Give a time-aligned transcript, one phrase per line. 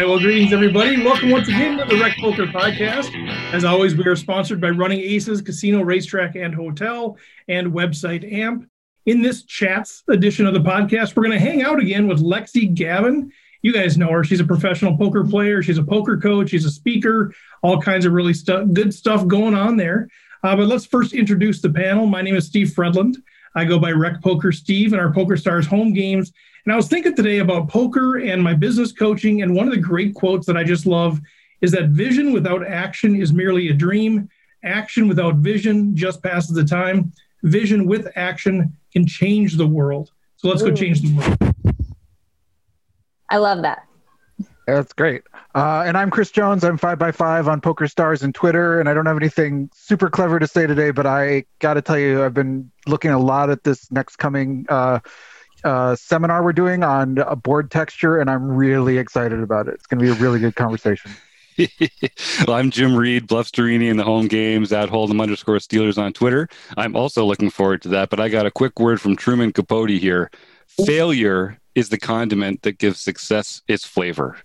[0.00, 0.08] right.
[0.08, 1.04] Well, greetings, everybody.
[1.04, 3.12] Welcome once again to the Rec Poker Podcast.
[3.52, 8.66] As always, we are sponsored by Running Aces Casino, Racetrack, and Hotel and website AMP.
[9.04, 12.72] In this chats edition of the podcast, we're going to hang out again with Lexi
[12.72, 13.30] Gavin.
[13.60, 14.24] You guys know her.
[14.24, 15.62] She's a professional poker player.
[15.62, 16.48] She's a poker coach.
[16.48, 17.34] She's a speaker.
[17.62, 20.08] All kinds of really stu- good stuff going on there.
[20.42, 22.06] Uh, but let's first introduce the panel.
[22.06, 23.16] My name is Steve Fredlund.
[23.54, 26.32] I go by Rec Poker Steve and our Poker Stars home games
[26.64, 29.42] and I was thinking today about poker and my business coaching.
[29.42, 31.20] And one of the great quotes that I just love
[31.62, 34.28] is that vision without action is merely a dream.
[34.62, 37.12] Action without vision just passes the time.
[37.42, 40.10] Vision with action can change the world.
[40.36, 41.36] So let's go change the world.
[43.30, 43.86] I love that.
[44.74, 45.22] That's great.
[45.54, 46.64] Uh, and I'm Chris Jones.
[46.64, 48.78] I'm five by five on Poker Stars and Twitter.
[48.78, 51.98] And I don't have anything super clever to say today, but I got to tell
[51.98, 55.00] you, I've been looking a lot at this next coming uh,
[55.64, 59.74] uh, seminar we're doing on a board texture, and I'm really excited about it.
[59.74, 61.10] It's going to be a really good conversation.
[61.58, 66.48] well, I'm Jim Reed, Bluffsterini in the home games at Hold'em underscore Steelers on Twitter.
[66.76, 69.90] I'm also looking forward to that, but I got a quick word from Truman Capote
[69.90, 70.30] here.
[70.86, 74.38] Failure is the condiment that gives success its flavor.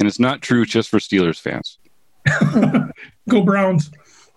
[0.00, 1.78] And it's not true just for Steelers fans.
[3.28, 3.90] Go Browns.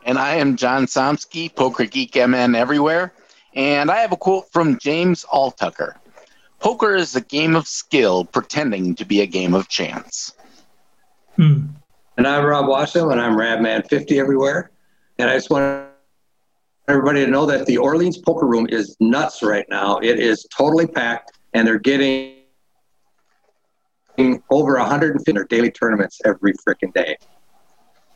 [0.06, 3.14] And I am John Somsky, Poker Geek MN everywhere.
[3.56, 5.96] And I have a quote from James Altucher.
[6.60, 10.34] Poker is a game of skill pretending to be a game of chance.
[11.38, 11.68] Hmm.
[12.18, 14.72] And I'm Rob Washam, and I'm Radman50 everywhere.
[15.18, 15.88] And I just want
[16.90, 19.98] everybody to know that the Orleans Poker Room is nuts right now.
[20.00, 22.43] It is totally packed, and they're getting
[24.50, 27.18] over 150 daily tournaments every freaking day.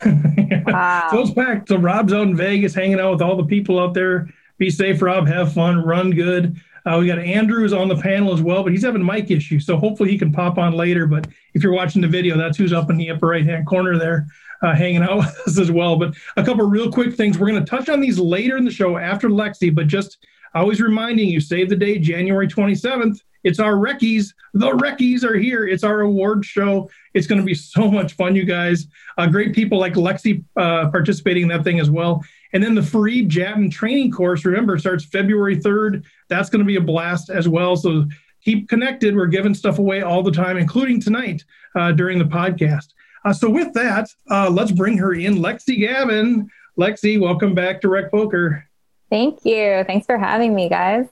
[0.66, 1.08] wow.
[1.10, 1.68] So it's packed.
[1.68, 4.28] So Rob's out in Vegas hanging out with all the people out there.
[4.58, 5.26] Be safe, Rob.
[5.26, 5.84] Have fun.
[5.84, 6.60] Run good.
[6.86, 9.76] Uh, we got Andrews on the panel as well, but he's having mic issues, so
[9.76, 11.06] hopefully he can pop on later.
[11.06, 13.98] But if you're watching the video, that's who's up in the upper right hand corner
[13.98, 14.26] there,
[14.62, 15.96] uh, hanging out with us as well.
[15.96, 17.38] But a couple real quick things.
[17.38, 20.80] We're going to touch on these later in the show after Lexi, but just always
[20.80, 23.20] reminding you, save the date, January 27th.
[23.44, 24.34] It's our Reckies.
[24.54, 25.66] The Reckies are here.
[25.66, 26.90] It's our award show.
[27.14, 28.86] It's going to be so much fun, you guys.
[29.16, 32.24] Uh, great people like Lexi uh, participating in that thing as well.
[32.52, 36.04] And then the free Jatin training course, remember, starts February 3rd.
[36.28, 37.76] That's going to be a blast as well.
[37.76, 38.06] So
[38.42, 39.14] keep connected.
[39.14, 41.44] We're giving stuff away all the time, including tonight
[41.74, 42.88] uh, during the podcast.
[43.24, 46.48] Uh, so with that, uh, let's bring her in, Lexi Gavin.
[46.78, 48.64] Lexi, welcome back to Rec Poker.
[49.10, 49.84] Thank you.
[49.84, 51.06] Thanks for having me, guys.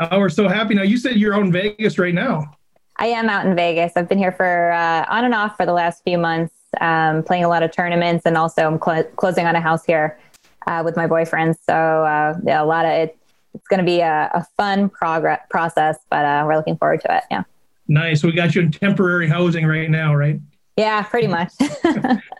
[0.00, 0.74] Uh, we're so happy.
[0.74, 2.54] Now, you said you're out in Vegas right now.
[2.96, 3.92] I am out in Vegas.
[3.96, 7.44] I've been here for uh, on and off for the last few months, um, playing
[7.44, 10.18] a lot of tournaments, and also I'm cl- closing on a house here
[10.66, 11.56] uh, with my boyfriend.
[11.64, 13.16] So uh, yeah, a lot of it.
[13.54, 17.16] It's going to be a, a fun progress process, but uh, we're looking forward to
[17.16, 17.24] it.
[17.30, 17.44] Yeah.
[17.88, 18.22] Nice.
[18.22, 20.40] We got you in temporary housing right now, right?
[20.76, 21.52] Yeah, pretty much.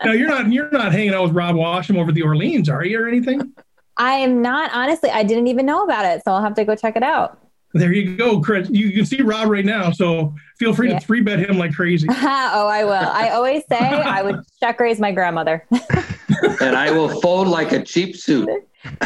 [0.05, 0.51] no, you're not.
[0.51, 3.53] You're not hanging out with Rob Washam over the Orleans, are you, or anything?
[3.97, 4.71] I am not.
[4.73, 7.37] Honestly, I didn't even know about it, so I'll have to go check it out.
[7.73, 8.67] There you go, Chris.
[8.71, 10.97] You can see Rob right now, so feel free yeah.
[10.99, 12.07] to three bet him like crazy.
[12.11, 12.93] oh, I will.
[12.93, 15.63] I always say I would check raise my grandmother.
[16.61, 18.49] and I will fold like a cheap suit.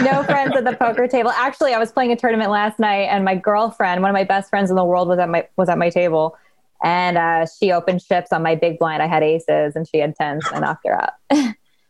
[0.01, 1.31] no friends at the poker table.
[1.31, 4.49] Actually, I was playing a tournament last night, and my girlfriend, one of my best
[4.49, 6.37] friends in the world, was at my was at my table,
[6.83, 9.03] and uh, she opened chips on my big blind.
[9.03, 10.45] I had aces, and she had tens.
[10.51, 11.13] I knocked her out.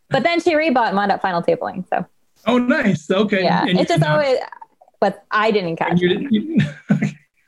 [0.09, 1.88] but then she rebought and wound up final tabling.
[1.90, 2.03] So.
[2.45, 3.09] Oh, nice.
[3.09, 3.44] Okay.
[3.44, 4.38] Yeah, and it's just always
[5.03, 6.59] but I didn't catch you didn't, you,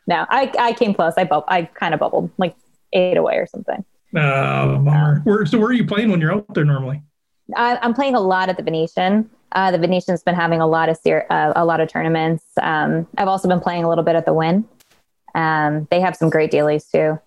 [0.08, 1.14] no, I, I came close.
[1.16, 2.54] I bu- I kind of bubbled like
[2.92, 3.86] eight away or something.
[4.12, 5.22] Bummer.
[5.24, 7.02] Where, so where are you playing when you're out there normally?
[7.56, 9.30] I, am playing a lot at the Venetian.
[9.54, 12.44] Uh, the Venetian's been having a lot of ser- uh, a lot of tournaments.
[12.62, 14.68] Um, I've also been playing a little bit at the Wynn.
[15.34, 17.18] Um, they have some great dailies too.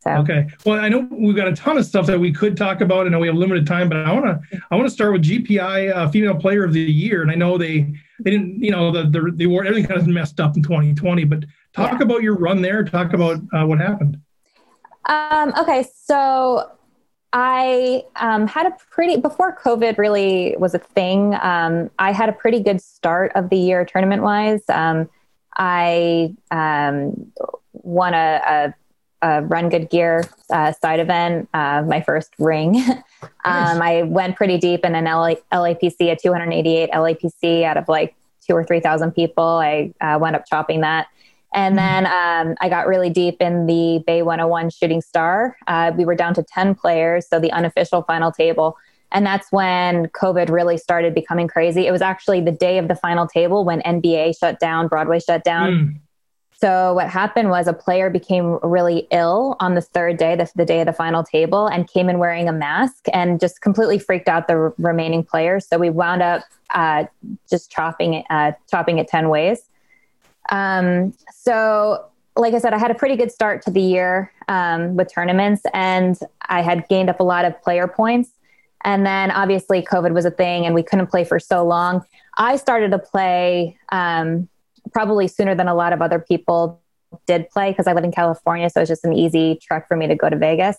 [0.00, 0.10] So.
[0.12, 0.46] Okay.
[0.64, 3.06] Well, I know we've got a ton of stuff that we could talk about.
[3.06, 5.22] I know we have limited time, but I want to I want to start with
[5.22, 8.90] GPI uh, Female Player of the Year, and I know they they didn't you know
[8.90, 12.02] the the, the award everything kind of messed up in 2020, but talk yeah.
[12.02, 12.84] about your run there.
[12.84, 14.20] Talk about uh, what happened.
[15.08, 16.70] Um, okay, so
[17.32, 21.34] I um, had a pretty before COVID really was a thing.
[21.40, 24.62] Um, I had a pretty good start of the year tournament wise.
[24.68, 25.08] Um,
[25.56, 27.32] I um,
[27.72, 28.74] won a, a
[29.22, 32.76] a Run Good Gear uh, side event, uh, my first ring.
[33.44, 38.14] um, I went pretty deep in an LA, LAPC, a 288 LAPC out of like
[38.46, 39.44] two or 3,000 people.
[39.44, 41.06] I uh, went up chopping that.
[41.54, 42.04] And mm-hmm.
[42.04, 45.56] then um, I got really deep in the Bay 101 Shooting Star.
[45.66, 48.76] Uh, we were down to 10 players, so the unofficial final table.
[49.12, 51.86] And that's when COVID really started becoming crazy.
[51.86, 55.44] It was actually the day of the final table when NBA shut down, Broadway shut
[55.44, 55.70] down.
[55.70, 56.00] Mm
[56.62, 60.64] so what happened was a player became really ill on the third day, the, the
[60.64, 64.28] day of the final table, and came in wearing a mask and just completely freaked
[64.28, 65.66] out the r- remaining players.
[65.66, 67.06] So we wound up uh,
[67.50, 69.64] just chopping it, uh, chopping it ten ways.
[70.50, 72.04] Um, so,
[72.36, 75.62] like I said, I had a pretty good start to the year um, with tournaments,
[75.74, 76.16] and
[76.48, 78.30] I had gained up a lot of player points.
[78.84, 82.04] And then obviously COVID was a thing, and we couldn't play for so long.
[82.38, 84.48] I started to play um,
[84.92, 86.80] probably sooner than a lot of other people
[87.26, 90.06] did play because I live in California, so it's just an easy trek for me
[90.06, 90.76] to go to Vegas.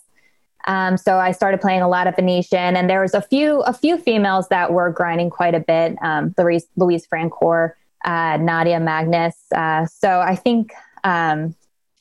[0.66, 3.72] Um, so I started playing a lot of Venetian, and there was a few a
[3.72, 5.96] few females that were grinding quite a bit.
[6.02, 7.72] Um, Louise, Louise Francoeur,
[8.04, 9.36] uh, Nadya Magnus.
[9.54, 10.72] Uh, so I think
[11.04, 11.54] um,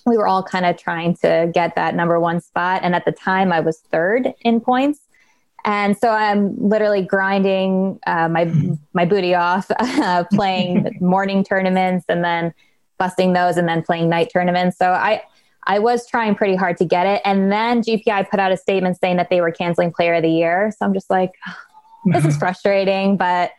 [0.06, 2.82] we were all kind of trying to get that number one spot.
[2.84, 5.00] And at the time, I was third in points.
[5.66, 8.52] And so I'm literally grinding uh, my
[8.94, 12.54] my booty off, uh, playing morning tournaments and then
[12.98, 14.78] busting those, and then playing night tournaments.
[14.78, 15.24] So I
[15.66, 18.98] I was trying pretty hard to get it, and then GPI put out a statement
[19.00, 20.72] saying that they were canceling Player of the Year.
[20.78, 21.32] So I'm just like,
[22.06, 23.52] this is frustrating, but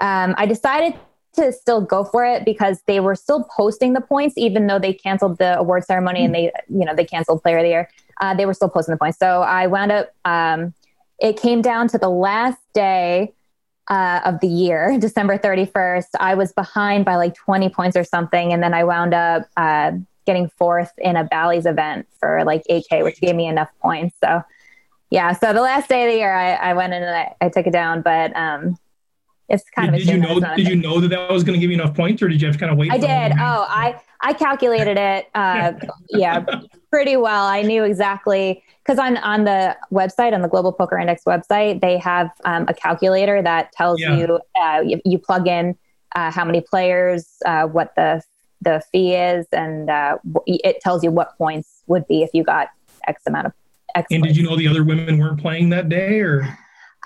[0.00, 0.94] um, I decided
[1.34, 4.92] to still go for it because they were still posting the points, even though they
[4.92, 7.90] canceled the award ceremony and they you know they canceled Player of the Year.
[8.20, 9.18] Uh, they were still posting the points.
[9.18, 10.10] So I wound up.
[10.24, 10.74] Um,
[11.18, 13.34] it came down to the last day
[13.88, 16.08] uh, of the year, December 31st.
[16.20, 18.52] I was behind by like 20 points or something.
[18.52, 19.92] And then I wound up uh,
[20.26, 24.16] getting fourth in a Bally's event for like 8K, which gave me enough points.
[24.22, 24.42] So,
[25.10, 25.32] yeah.
[25.32, 27.66] So the last day of the year, I, I went in and I, I, took
[27.66, 28.02] it down.
[28.02, 28.76] But um,
[29.48, 31.60] it's kind did, of did you know did you know that that was going to
[31.60, 33.32] give you enough points or did you have to kind of wait i did.
[33.32, 35.72] oh i i calculated it uh,
[36.10, 36.44] yeah
[36.90, 37.46] pretty well.
[37.46, 41.98] I knew exactly because on on the website on the global poker index website they
[41.98, 44.16] have um, a calculator that tells yeah.
[44.16, 45.76] you, uh, you, you plug in
[46.14, 48.22] uh, how many players uh, what the
[48.60, 52.68] the fee is and uh, it tells you what points would be if you got
[53.06, 53.52] x amount of
[53.94, 54.34] x and points.
[54.34, 56.42] did you know the other women weren't playing that day or?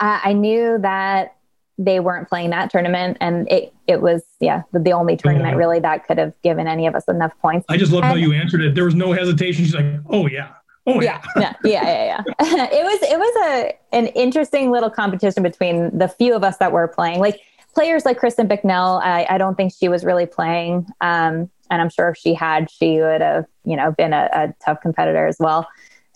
[0.00, 1.36] Uh, i knew that
[1.78, 5.58] they weren't playing that tournament and it it was yeah the, the only tournament oh.
[5.58, 8.32] really that could have given any of us enough points i just love how you
[8.32, 10.52] answered it there was no hesitation she's like oh yeah
[10.84, 12.22] Oh yeah, yeah, yeah, yeah.
[12.26, 12.26] yeah.
[12.72, 16.72] it was it was a an interesting little competition between the few of us that
[16.72, 17.20] were playing.
[17.20, 17.40] Like
[17.72, 21.88] players like Kristen Bicknell, I, I don't think she was really playing, um, and I'm
[21.88, 25.36] sure if she had, she would have you know been a, a tough competitor as
[25.38, 25.68] well.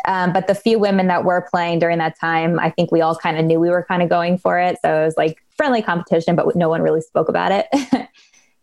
[0.07, 3.17] Um, but the few women that were playing during that time, I think we all
[3.17, 4.79] kind of knew we were kind of going for it.
[4.83, 7.67] So it was like friendly competition, but no one really spoke about it.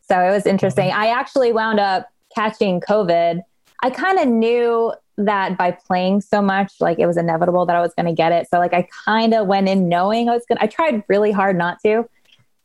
[0.02, 0.92] so it was interesting.
[0.92, 3.42] I actually wound up catching COVID.
[3.82, 7.82] I kind of knew that by playing so much, like it was inevitable that I
[7.82, 8.48] was going to get it.
[8.50, 11.32] So like I kind of went in knowing I was going to, I tried really
[11.32, 12.08] hard not to.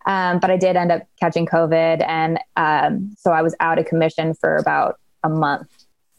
[0.06, 2.02] Um, but I did end up catching COVID.
[2.06, 5.68] And um, so I was out of commission for about a month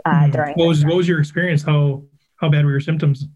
[0.06, 0.32] uh, mm.
[0.32, 0.54] during.
[0.56, 1.64] What was, what was your experience?
[1.64, 2.04] How,
[2.40, 3.28] how bad were your symptoms?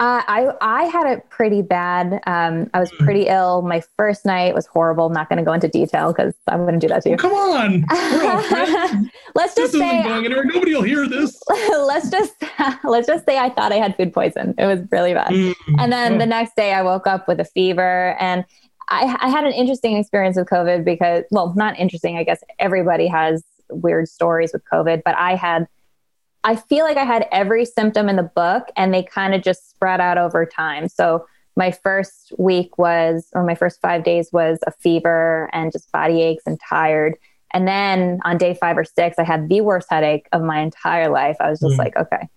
[0.00, 2.20] Uh, I I had it pretty bad.
[2.24, 3.62] Um, I was pretty ill.
[3.62, 5.06] My first night was horrible.
[5.06, 7.16] I'm not going to go into detail because I'm going to do that to you.
[7.16, 7.84] come on,
[9.34, 10.02] let's just this say.
[10.04, 11.36] Nobody will hear this.
[11.48, 12.32] let's just
[12.84, 14.54] let's just say I thought I had food poison.
[14.56, 15.32] It was really bad.
[15.32, 15.54] Mm.
[15.78, 16.18] And then oh.
[16.18, 18.44] the next day I woke up with a fever and.
[18.90, 22.16] I, I had an interesting experience with COVID because, well, not interesting.
[22.16, 25.68] I guess everybody has weird stories with COVID, but I had
[26.48, 29.68] I feel like I had every symptom in the book and they kind of just
[29.68, 30.88] spread out over time.
[30.88, 31.26] So
[31.56, 36.22] my first week was, or my first five days was a fever and just body
[36.22, 37.16] aches and tired.
[37.52, 41.10] And then on day five or six, I had the worst headache of my entire
[41.10, 41.36] life.
[41.38, 41.80] I was just mm.
[41.80, 42.30] like, okay.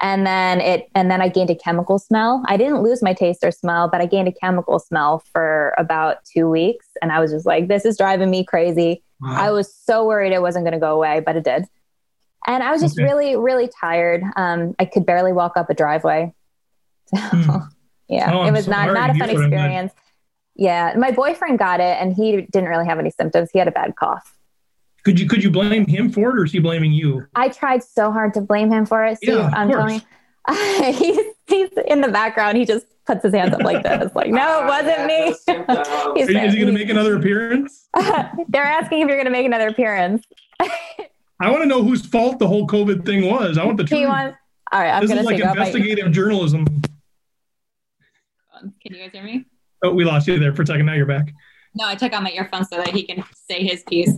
[0.00, 2.42] And then it, and then I gained a chemical smell.
[2.46, 6.24] I didn't lose my taste or smell, but I gained a chemical smell for about
[6.24, 6.86] two weeks.
[7.02, 9.02] And I was just like, this is driving me crazy.
[9.20, 9.36] Wow.
[9.36, 11.66] I was so worried it wasn't going to go away, but it did.
[12.46, 13.04] And I was just okay.
[13.04, 14.22] really, really tired.
[14.36, 16.34] Um, I could barely walk up a driveway.
[17.10, 17.68] So, mm.
[18.08, 19.92] yeah, oh, it was not, not a fun experience.
[20.54, 23.50] Yeah, my boyfriend got it, and he didn't really have any symptoms.
[23.50, 24.36] He had a bad cough.
[25.04, 27.26] Could you could you blame him for it, or is he blaming you?
[27.34, 29.16] I tried so hard to blame him for it.
[29.18, 30.02] Steve, yeah, I'm telling
[30.48, 32.58] you, he's he's in the background.
[32.58, 36.20] He just puts his hands up like this, like, no, it wasn't me.
[36.20, 37.88] is, is he going to make another appearance?
[38.48, 40.24] They're asking if you're going to make another appearance.
[41.40, 43.58] I want to know whose fault the whole COVID thing was.
[43.58, 44.08] I want the truth.
[44.08, 44.36] Wants,
[44.72, 46.10] all right, I'm this is like investigative my...
[46.10, 46.66] journalism.
[48.82, 49.44] Can you guys hear me?
[49.84, 50.86] Oh, we lost you there for a second.
[50.86, 51.32] Now you're back.
[51.74, 54.12] No, I took out my earphones so that he can say his piece.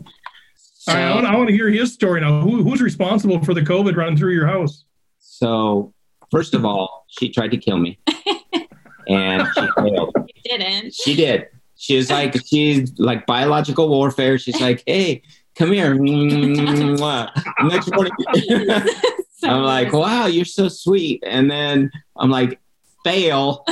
[0.55, 2.41] So, all right, I want, I want, to hear his story now.
[2.41, 4.85] Who, who's responsible for the COVID running through your house?
[5.19, 5.93] So,
[6.31, 7.99] first of all, she tried to kill me,
[9.09, 10.17] and she failed.
[10.35, 10.95] She didn't.
[10.95, 11.49] She did.
[11.77, 14.39] She's like she's like biological warfare.
[14.39, 15.23] She's like, hey,
[15.61, 15.95] come here.
[17.69, 18.13] Next morning,
[19.45, 21.23] I'm like, wow, you're so sweet.
[21.27, 22.59] And then I'm like,
[23.05, 23.65] fail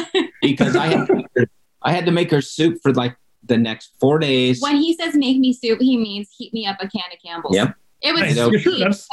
[0.43, 1.47] because I had, to make her,
[1.83, 4.61] I had to make her soup for like the next four days.
[4.61, 7.57] When he says make me soup, he means heat me up a can of Campbell's.
[7.57, 7.75] Yep.
[8.03, 8.63] It was Nice.
[8.63, 9.09] sure, that's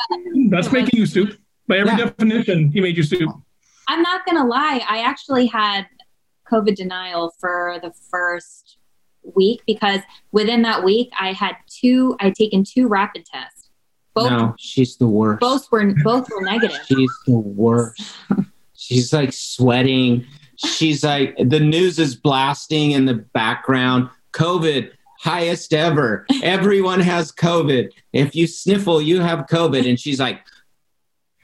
[0.50, 1.38] that's making you soup.
[1.68, 2.06] By every Yeah.
[2.06, 3.30] definition, he made you soup.
[3.88, 5.88] I'm not gonna lie, I actually had
[6.52, 8.78] COVID denial for the first
[9.34, 10.00] week because
[10.32, 13.70] within that week I had two I'd taken two rapid tests.
[14.14, 15.42] Both no, she's the worst.
[15.42, 16.80] both were both were negative.
[16.88, 18.02] She's the worst.
[18.78, 20.26] She's like sweating.
[20.58, 24.10] She's like, the news is blasting in the background.
[24.34, 26.26] COVID, highest ever.
[26.44, 27.90] Everyone has COVID.
[28.14, 29.90] If you sniffle, you have COVID.
[29.90, 30.42] And she's like,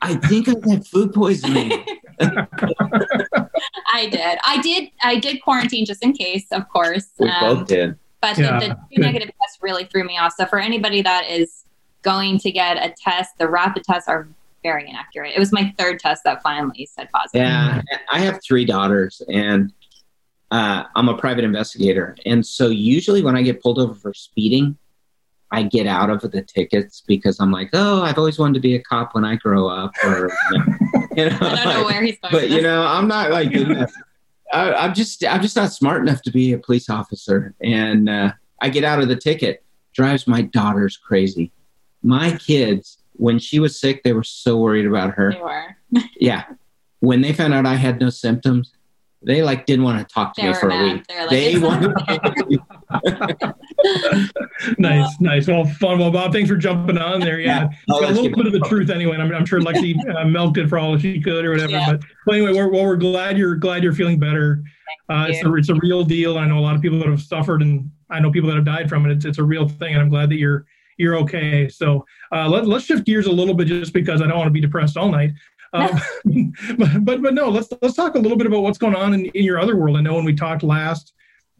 [0.01, 1.71] I think I had food poisoning.
[3.93, 4.39] I did.
[4.45, 7.07] I did I did quarantine just in case, of course.
[7.19, 7.97] We Um, both did.
[8.21, 10.33] But Yeah, the, the two negative tests really threw me off.
[10.37, 11.65] So for anybody that is
[12.03, 14.27] going to get a test, the rapid tests are
[14.63, 15.33] very inaccurate.
[15.35, 17.41] It was my third test that finally said positive.
[17.41, 19.73] Yeah, I have three daughters, and
[20.51, 22.15] uh, I'm a private investigator.
[22.25, 24.77] And so usually when I get pulled over for speeding,
[25.51, 28.75] I get out of the tickets because I'm like, oh, I've always wanted to be
[28.75, 30.65] a cop when I grow up, or you know,
[31.17, 32.31] I don't know like- where he's going.
[32.31, 33.91] but you know, I'm not like good enough.
[34.53, 38.33] I, I'm just, I'm just not smart enough to be a police officer, and uh,
[38.61, 39.63] I get out of the ticket.
[39.93, 41.51] Drives my daughters crazy.
[42.03, 45.75] My kids, when she was sick, they were so worried about her they were.
[46.19, 46.43] yeah
[47.01, 48.73] when they found out i had no symptoms
[49.23, 50.81] they like didn't want to talk to They me for mad.
[50.81, 51.93] a week They were like,
[53.01, 53.51] they wanted
[54.77, 55.47] Nice, nice.
[55.47, 55.99] Well, fun.
[55.99, 57.39] Well, Bob, thanks for jumping on there.
[57.39, 59.13] Yeah, Oh, got a little bit of the truth anyway.
[59.13, 61.71] and I'm, I'm sure Lexi uh, milked it for all she could or whatever.
[61.71, 61.91] Yeah.
[61.93, 64.63] But well, anyway, we're, well, we're glad you're glad you're feeling better.
[65.09, 66.37] Uh, it's, a, it's a real deal.
[66.37, 68.65] I know a lot of people that have suffered, and I know people that have
[68.65, 69.11] died from it.
[69.11, 70.65] It's, it's a real thing, and I'm glad that you're
[70.97, 71.67] you're okay.
[71.67, 74.51] So uh, let, let's shift gears a little bit, just because I don't want to
[74.51, 75.31] be depressed all night.
[76.25, 76.51] Um,
[77.05, 79.45] but, but no, let's let's talk a little bit about what's going on in, in
[79.45, 79.95] your other world.
[79.95, 81.13] I know when we talked last,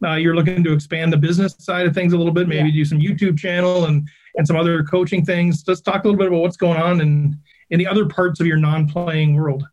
[0.04, 2.84] uh, you're looking to expand the business side of things a little bit, maybe do
[2.84, 5.64] some YouTube channel and and some other coaching things.
[5.66, 7.38] Let's talk a little bit about what's going on in
[7.70, 9.64] in the other parts of your non-playing world.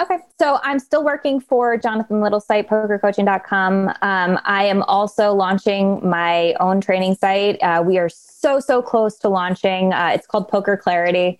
[0.00, 3.88] Okay, so I'm still working for Jonathan Little's site, pokercoaching.com.
[4.02, 7.62] Um, I am also launching my own training site.
[7.62, 9.92] Uh, we are so, so close to launching.
[9.92, 11.38] Uh, it's called Poker Clarity.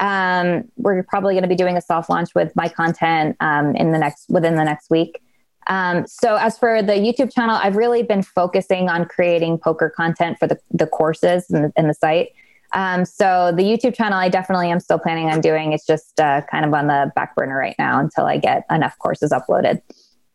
[0.00, 3.92] Um, we're probably going to be doing a soft launch with my content um, in
[3.92, 5.20] the next within the next week.
[5.66, 10.38] Um, so as for the YouTube channel, I've really been focusing on creating poker content
[10.38, 12.30] for the, the courses and the, and the site.
[12.72, 15.72] Um, so the YouTube channel, I definitely am still planning on doing.
[15.72, 18.98] It's just uh, kind of on the back burner right now until I get enough
[18.98, 19.80] courses uploaded.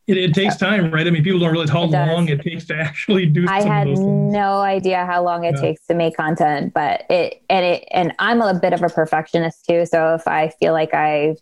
[0.09, 1.05] It, it takes time, right?
[1.05, 2.07] I mean, people don't realize how It does.
[2.09, 3.55] long it takes to actually do something.
[3.55, 5.61] I some had of those no idea how long it Yeah.
[5.61, 9.65] takes to make content, but it and it and I'm a bit of a perfectionist
[9.67, 9.85] too.
[9.85, 11.35] So if I feel like I,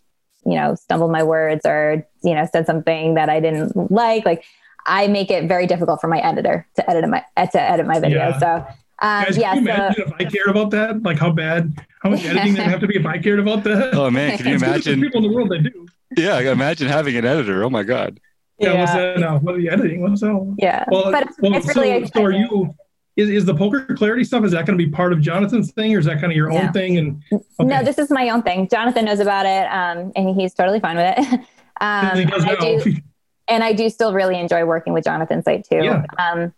[0.44, 4.44] you know, stumbled my words or you know said something that I didn't like, like
[4.86, 8.18] I make it very difficult for my editor to edit my to edit my video.
[8.18, 8.38] Yeah.
[8.38, 8.66] So
[9.00, 11.02] um, Guys, yeah, can you so imagine if I cared about that?
[11.02, 11.72] Like how bad,
[12.02, 13.94] how much editing there'd have to be if I cared about that?
[13.94, 15.00] Oh man, can you imagine?
[15.00, 15.86] people in the world that do?
[16.16, 17.62] Yeah, I imagine having an editor.
[17.64, 18.18] Oh my god.
[18.58, 19.38] Yeah, what's that now?
[19.38, 20.02] What are you editing?
[20.02, 20.56] What's that?
[20.58, 20.84] yeah.
[20.88, 22.74] Well, but it's, well it's so, really so are you?
[23.16, 24.44] Is, is the poker clarity stuff?
[24.44, 26.50] Is that going to be part of Jonathan's thing, or is that kind of your
[26.50, 26.58] No.
[26.58, 26.98] own thing?
[26.98, 27.22] And
[27.58, 28.68] No, this is my own thing.
[28.68, 31.40] Jonathan knows about it, um, and he's totally fine with it.
[31.80, 32.94] um, does and, I do,
[33.48, 35.82] and I do still really enjoy working with Jonathan's site too.
[35.82, 36.04] Yeah.
[36.18, 36.52] Um,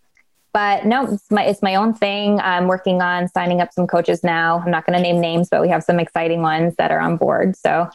[0.53, 2.39] but no, it's my it's my own thing.
[2.41, 4.61] I'm working on signing up some coaches now.
[4.63, 7.15] I'm not going to name names, but we have some exciting ones that are on
[7.15, 7.55] board.
[7.55, 7.89] So,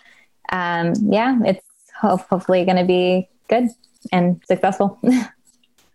[0.50, 1.64] um, yeah, it's
[2.00, 3.68] hopefully going to be good
[4.12, 4.98] and successful.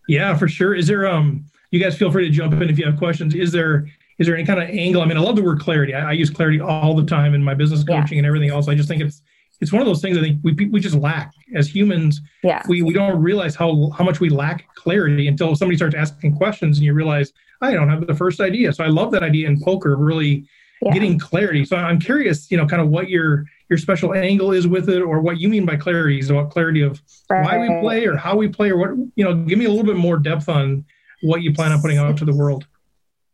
[0.07, 0.73] Yeah, for sure.
[0.75, 3.33] Is there um you guys feel free to jump in if you have questions.
[3.33, 3.87] Is there
[4.19, 5.01] is there any kind of angle?
[5.01, 5.93] I mean, I love the word clarity.
[5.93, 8.01] I, I use clarity all the time in my business Yeah.
[8.01, 8.67] coaching and everything else.
[8.67, 9.21] I just think it's
[9.61, 12.19] it's one of those things I think we we just lack as humans.
[12.43, 16.35] yeah, We we don't realize how how much we lack clarity until somebody starts asking
[16.35, 18.73] questions and you realize I don't have the first idea.
[18.73, 20.45] So I love that idea in poker, really
[20.81, 20.91] yeah.
[20.93, 21.63] getting clarity.
[21.63, 25.01] So I'm curious, you know, kind of what your your special angle is with it,
[25.01, 26.19] or what you mean by clarity.
[26.19, 29.33] Is about clarity of why we play or how we play or what you know
[29.33, 30.85] give me a little bit more depth on
[31.23, 32.65] what you plan on putting out to the world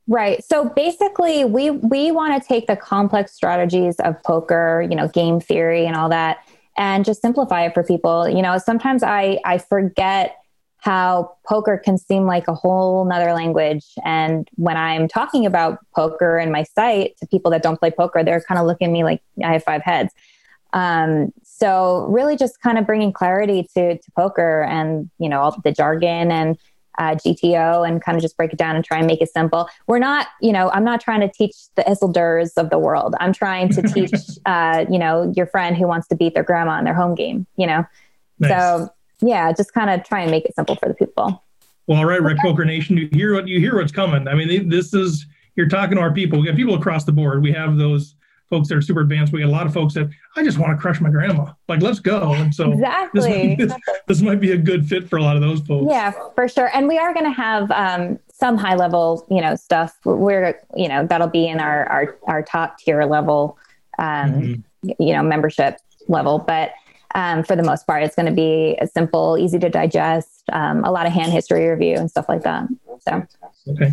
[0.07, 0.41] Right.
[0.43, 5.41] So basically, we we want to take the complex strategies of poker, you know, game
[5.41, 6.37] theory and all that,
[6.77, 8.29] and just simplify it for people.
[8.29, 10.37] You know, sometimes I I forget
[10.87, 16.39] how poker can seem like a whole nother language, and when I'm talking about poker
[16.39, 19.03] in my site to people that don't play poker, they're kind of looking at me
[19.03, 20.13] like I have five heads.
[20.71, 25.59] Um, so really, just kind of bringing clarity to to poker and you know all
[25.61, 26.57] the jargon and
[26.97, 29.67] uh, GTO and kind of just break it down and try and make it simple.
[29.87, 33.13] We're not, you know, I'm not trying to teach the Isildurs of the world.
[33.19, 34.13] I'm trying to teach,
[34.45, 37.45] uh, you know, your friend who wants to beat their grandma in their home game,
[37.55, 37.85] you know?
[38.39, 38.49] Nice.
[38.49, 38.89] So
[39.21, 41.43] yeah, just kind of try and make it simple for the people.
[41.87, 44.27] Well, all right, Rec Poker Nation, you hear what you hear what's coming.
[44.27, 46.39] I mean, this is you're talking to our people.
[46.39, 47.41] We have people across the board.
[47.41, 48.15] We have those
[48.49, 49.33] folks that are super advanced.
[49.33, 51.53] We got a lot of folks that I just want to crush my grandma.
[51.67, 52.33] Like, let's go.
[52.33, 53.55] And so exactly.
[53.55, 55.91] This might, this might be a good fit for a lot of those folks.
[55.91, 56.69] Yeah, for sure.
[56.73, 59.97] And we are going to have um, some high level, you know, stuff.
[60.05, 63.57] We're, you know, that'll be in our our, our top tier level,
[63.97, 64.91] um, mm-hmm.
[64.99, 66.39] you know, membership level.
[66.39, 66.71] But
[67.15, 70.83] um, for the most part, it's going to be a simple, easy to digest, um,
[70.83, 72.67] a lot of hand history review and stuff like that.
[72.99, 73.23] So,
[73.69, 73.91] okay,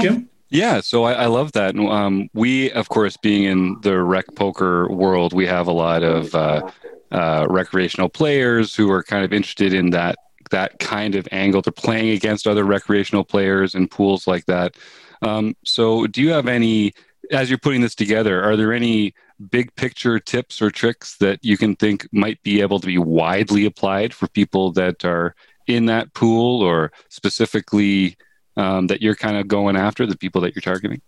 [0.00, 0.28] Jim.
[0.50, 1.76] Yeah, so I, I love that.
[1.76, 6.34] Um, we, of course, being in the rec poker world, we have a lot of
[6.34, 6.68] uh,
[7.12, 10.16] uh, recreational players who are kind of interested in that
[10.50, 11.62] that kind of angle.
[11.62, 14.74] They're playing against other recreational players in pools like that.
[15.22, 16.92] Um, so, do you have any,
[17.30, 19.14] as you're putting this together, are there any
[19.50, 23.64] big picture tips or tricks that you can think might be able to be widely
[23.64, 25.34] applied for people that are
[25.66, 28.16] in that pool or specifically?
[28.56, 31.00] um, that you're kind of going after, the people that you're targeting?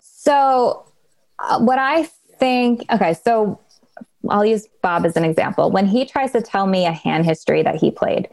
[0.00, 0.84] So,
[1.38, 3.60] uh, what I think, okay, so
[4.28, 5.70] I'll use Bob as an example.
[5.70, 8.28] When he tries to tell me a hand history that he played,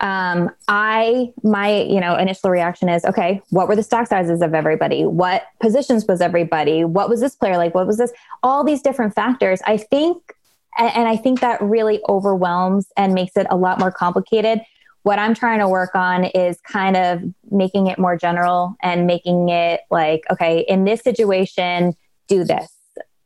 [0.00, 3.40] um, I my you know initial reaction is okay.
[3.50, 5.04] What were the stack sizes of everybody?
[5.04, 6.84] What positions was everybody?
[6.84, 7.74] What was this player like?
[7.74, 8.12] What was this?
[8.42, 9.60] All these different factors.
[9.66, 10.34] I think,
[10.78, 14.62] and I think that really overwhelms and makes it a lot more complicated
[15.02, 19.48] what I'm trying to work on is kind of making it more general and making
[19.48, 21.94] it like, okay, in this situation,
[22.28, 22.70] do this.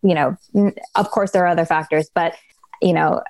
[0.03, 0.37] You know,
[0.95, 2.35] of course, there are other factors, but,
[2.81, 3.23] you know,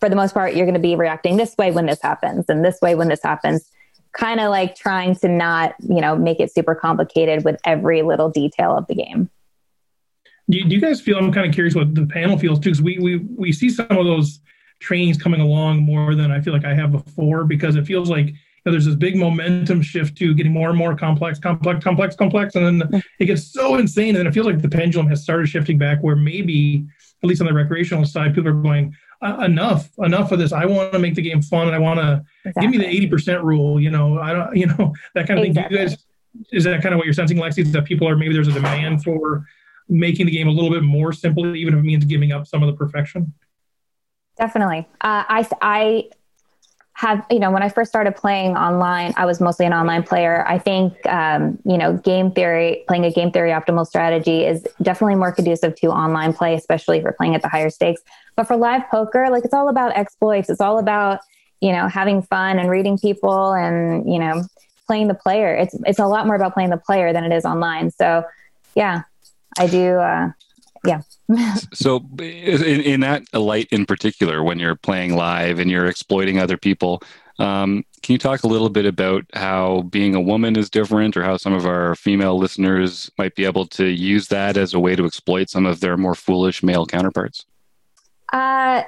[0.00, 2.64] for the most part, you're going to be reacting this way when this happens and
[2.64, 3.70] this way when this happens.
[4.12, 8.30] Kind of like trying to not, you know, make it super complicated with every little
[8.30, 9.28] detail of the game.
[10.48, 11.18] Do you, do you guys feel?
[11.18, 13.90] I'm kind of curious what the panel feels too, because we we we see some
[13.90, 14.40] of those
[14.80, 18.26] trainings coming along more than I feel like I have before because it feels like
[18.26, 18.32] you
[18.64, 22.54] know, there's this big momentum shift to getting more and more complex, complex, complex, complex,
[22.54, 25.78] and then it gets so insane, and it feels like the pendulum has started shifting
[25.78, 26.86] back where maybe,
[27.22, 28.94] at least on the recreational side, people are going
[29.26, 30.52] uh, enough, enough of this.
[30.52, 32.62] I want to make the game fun, and I want to exactly.
[32.62, 33.80] give me the eighty percent rule.
[33.80, 35.76] You know, I don't, you know, that kind of exactly.
[35.76, 35.84] thing.
[35.84, 36.04] you guys,
[36.52, 37.58] is that kind of what you're sensing, Lexi?
[37.58, 39.44] Is that people are maybe there's a demand for
[39.88, 42.62] making the game a little bit more simple, even if it means giving up some
[42.62, 43.32] of the perfection?
[44.36, 44.80] Definitely.
[45.00, 46.10] Uh, I, I
[46.96, 50.42] have, you know, when I first started playing online, I was mostly an online player.
[50.48, 55.16] I think, um, you know, game theory, playing a game theory optimal strategy is definitely
[55.16, 58.00] more conducive to online play, especially if you're playing at the higher stakes.
[58.34, 60.48] But for live poker, like it's all about exploits.
[60.48, 61.20] It's all about,
[61.60, 64.44] you know, having fun and reading people and, you know,
[64.86, 65.54] playing the player.
[65.54, 67.90] It's, it's a lot more about playing the player than it is online.
[67.90, 68.24] So
[68.74, 69.02] yeah,
[69.58, 69.96] I do.
[69.96, 70.30] Uh,
[70.86, 71.54] yeah.
[71.72, 76.56] so, in, in, that light in particular, when you're playing live and you're exploiting other
[76.56, 77.02] people,
[77.38, 81.22] um, can you talk a little bit about how being a woman is different, or
[81.22, 84.94] how some of our female listeners might be able to use that as a way
[84.94, 87.44] to exploit some of their more foolish male counterparts?
[88.32, 88.82] Uh,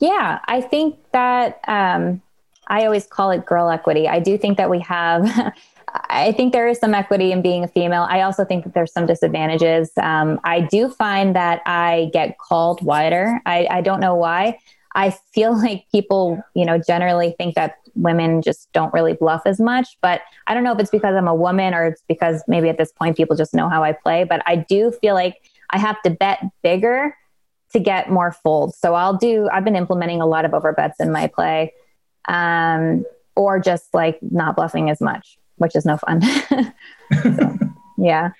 [0.00, 2.22] yeah, I think that um,
[2.68, 4.06] I always call it girl equity.
[4.08, 5.54] I do think that we have
[6.10, 8.06] I think there is some equity in being a female.
[8.08, 9.90] I also think that there's some disadvantages.
[9.96, 13.40] Um, I do find that I get called wider.
[13.46, 14.58] I, I don't know why.
[14.94, 19.60] I feel like people, you know, generally think that women just don't really bluff as
[19.60, 19.96] much.
[20.00, 22.78] But I don't know if it's because I'm a woman or it's because maybe at
[22.78, 24.24] this point people just know how I play.
[24.24, 25.36] But I do feel like
[25.70, 27.16] I have to bet bigger
[27.72, 28.78] to get more folds.
[28.78, 31.74] So I'll do, I've been implementing a lot of overbets in my play
[32.26, 33.04] um,
[33.36, 36.22] or just like not bluffing as much which is no fun.
[37.22, 37.58] so,
[37.98, 38.30] yeah.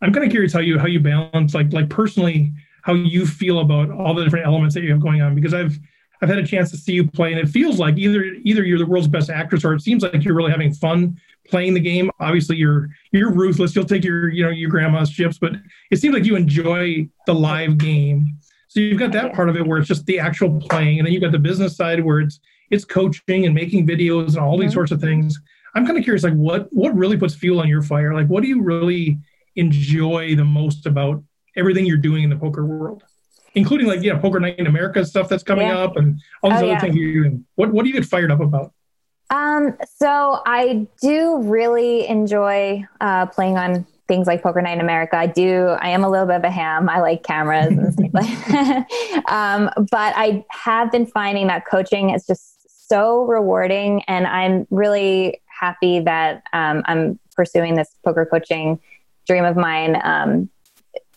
[0.00, 3.58] I'm kind of curious how you how you balance like like personally how you feel
[3.60, 5.78] about all the different elements that you have going on because I've
[6.22, 8.78] I've had a chance to see you play and it feels like either either you're
[8.78, 12.10] the world's best actress or it seems like you're really having fun playing the game.
[12.20, 13.74] Obviously you're you're ruthless.
[13.74, 15.52] You'll take your you know your grandma's chips, but
[15.90, 18.38] it seems like you enjoy the live game.
[18.68, 21.12] So you've got that part of it where it's just the actual playing, and then
[21.12, 22.38] you've got the business side where it's
[22.70, 24.74] it's coaching and making videos and all these mm-hmm.
[24.74, 25.40] sorts of things.
[25.74, 28.14] I'm kind of curious, like what what really puts fuel on your fire?
[28.14, 29.18] Like, what do you really
[29.56, 31.22] enjoy the most about
[31.56, 33.02] everything you're doing in the poker world,
[33.54, 35.78] including like yeah, Poker Night in America stuff that's coming yeah.
[35.78, 36.80] up and all these oh, other yeah.
[36.80, 37.44] things you're doing.
[37.56, 38.72] What what do you get fired up about?
[39.30, 45.16] Um, so I do really enjoy uh, playing on things like Poker Night in America.
[45.16, 45.76] I do.
[45.80, 46.88] I am a little bit of a ham.
[46.88, 49.30] I like cameras and stuff like.
[49.30, 55.42] um, but I have been finding that coaching is just so rewarding, and I'm really
[55.58, 58.80] happy that um, I'm pursuing this poker coaching
[59.26, 60.00] dream of mine.
[60.02, 60.50] Um,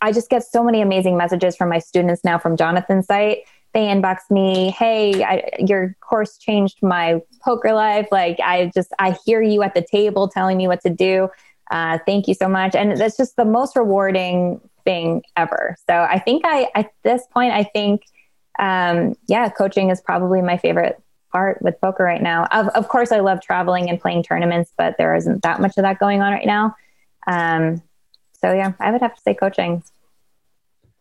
[0.01, 3.39] I just get so many amazing messages from my students now from Jonathan's site.
[3.73, 8.07] They inbox me, "Hey, I, your course changed my poker life.
[8.11, 11.29] Like, I just I hear you at the table telling me what to do.
[11.69, 15.77] Uh, thank you so much." And that's just the most rewarding thing ever.
[15.87, 18.01] So I think I at this point I think
[18.59, 22.45] um, yeah, coaching is probably my favorite part with poker right now.
[22.51, 25.83] Of, of course, I love traveling and playing tournaments, but there isn't that much of
[25.83, 26.75] that going on right now.
[27.27, 27.81] Um,
[28.41, 29.83] so yeah, I would have to say coaching.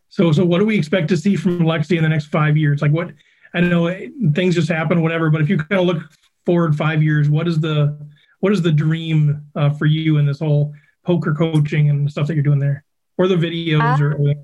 [0.09, 2.81] So, so what do we expect to see from Lexi in the next five years?
[2.81, 3.11] Like, what
[3.53, 3.93] I know
[4.33, 5.29] things just happen, whatever.
[5.29, 6.03] But if you kind of look
[6.45, 7.97] forward five years, what is the
[8.39, 10.73] what is the dream uh, for you in this whole
[11.05, 12.83] poker coaching and stuff that you're doing there,
[13.17, 14.35] or the videos, uh, or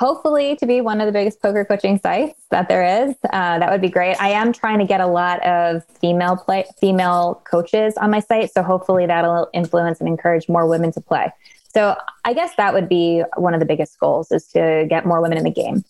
[0.00, 3.14] hopefully to be one of the biggest poker coaching sites that there is.
[3.34, 4.16] Uh, that would be great.
[4.18, 8.50] I am trying to get a lot of female play female coaches on my site,
[8.50, 11.30] so hopefully that'll influence and encourage more women to play.
[11.72, 15.20] So I guess that would be one of the biggest goals is to get more
[15.20, 15.84] women in the game.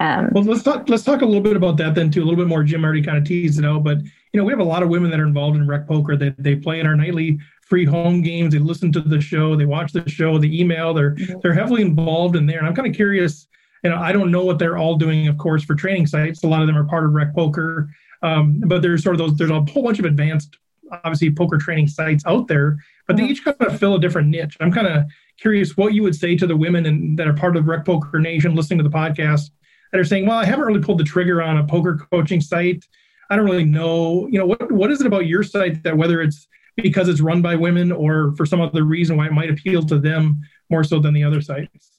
[0.00, 0.88] Um, well, let's talk.
[0.88, 2.22] Let's talk a little bit about that then too.
[2.22, 2.64] A little bit more.
[2.64, 4.88] Jim already kind of teased it out, but you know we have a lot of
[4.88, 6.16] women that are involved in rec poker.
[6.16, 7.38] They they play in our nightly
[7.72, 8.52] free home games.
[8.52, 9.56] They listen to the show.
[9.56, 10.36] They watch the show.
[10.36, 10.92] They email.
[10.92, 12.58] They're they're heavily involved in there.
[12.58, 13.46] And I'm kind of curious.
[13.82, 16.44] You know, I don't know what they're all doing, of course, for training sites.
[16.44, 17.88] A lot of them are part of rec poker,
[18.20, 19.38] um, but there's sort of those.
[19.38, 20.58] There's a whole bunch of advanced,
[20.92, 24.58] obviously, poker training sites out there, but they each kind of fill a different niche.
[24.60, 25.04] I'm kind of
[25.40, 28.20] curious what you would say to the women and, that are part of Rec Poker
[28.20, 29.50] Nation listening to the podcast
[29.92, 32.86] that are saying, well, I haven't really pulled the trigger on a poker coaching site.
[33.30, 36.20] I don't really know, you know, what, what is it about your site that whether
[36.20, 39.82] it's because it's run by women or for some other reason why it might appeal
[39.84, 41.92] to them more so than the other sites?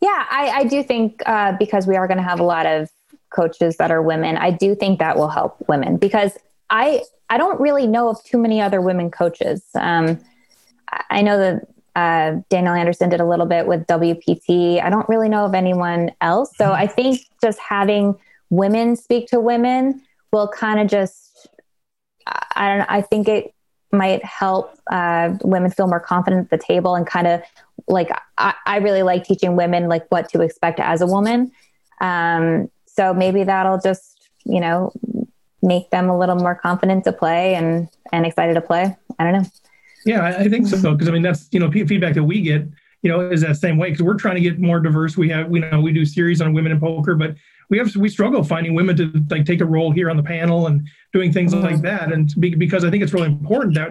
[0.00, 2.90] Yeah, I, I do think uh, because we are going to have a lot of
[3.30, 6.36] coaches that are women, I do think that will help women because
[6.68, 9.64] I I don't really know of too many other women coaches.
[9.74, 10.18] Um,
[11.08, 14.82] I know that uh, Danielle Andersen did a little bit with WPT.
[14.82, 16.50] I don't really know of anyone else.
[16.56, 16.72] So.
[16.72, 18.14] I think just having
[18.50, 21.48] women speak to women will kind of just,
[22.26, 23.54] I don't know, I think it
[23.92, 27.42] might help uh, women feel more confident at the table and kind of
[27.88, 31.52] like, I, I, really like teaching women like what to expect as a woman.
[32.00, 34.92] Um, so maybe that'll just, you know,
[35.62, 38.96] make them a little more confident to play and, and excited to play.
[39.18, 39.48] I don't know.
[40.04, 40.92] Yeah, I think so.
[40.92, 42.66] Because I mean, that's you know feedback that we get.
[43.02, 45.16] You know, is that same way because we're trying to get more diverse.
[45.16, 47.34] We have, we know, we do series on women in poker, but
[47.70, 50.66] we have we struggle finding women to like take a role here on the panel
[50.66, 51.64] and doing things mm-hmm.
[51.64, 52.12] like that.
[52.12, 53.90] And because I think it's really important that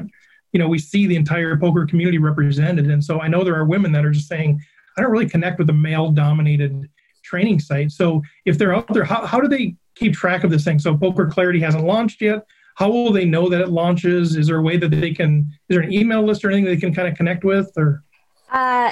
[0.54, 2.90] you know we see the entire poker community represented.
[2.90, 4.62] And so I know there are women that are just saying,
[4.98, 6.90] I don't really connect with a male dominated
[7.24, 7.92] training site.
[7.92, 10.80] So if they're out there, how, how do they keep track of this thing?
[10.80, 14.36] So Poker Clarity hasn't launched yet how will they know that it launches?
[14.36, 16.78] Is there a way that they can, is there an email list or anything they
[16.78, 18.04] can kind of connect with or?
[18.52, 18.92] Uh,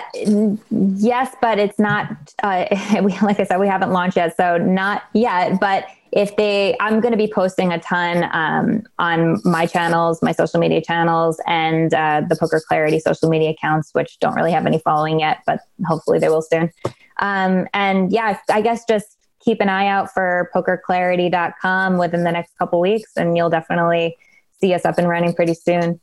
[0.72, 2.10] yes, but it's not,
[2.43, 2.65] uh,
[3.04, 4.36] we, like I said, we haven't launched yet.
[4.38, 9.41] So not yet, but if they, I'm going to be posting a ton um, on
[9.43, 14.17] my channels, my social media channels, and uh, the Poker Clarity social media accounts, which
[14.19, 16.72] don't really have any following yet, but hopefully they will soon.
[17.17, 22.58] Um, and yeah, I guess just keep an eye out for pokerclarity.com within the next
[22.58, 24.17] couple weeks, and you'll definitely
[24.60, 26.00] see us up and running pretty soon.